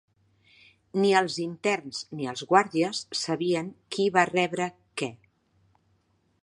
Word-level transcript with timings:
Ni 1.01 1.11
els 1.19 1.35
interns 1.43 1.99
ni 2.21 2.27
els 2.31 2.43
guàrdies 2.53 3.03
sabien 3.23 3.69
qui 3.97 4.09
va 4.19 4.27
rebre 4.35 4.71
què. 5.03 5.13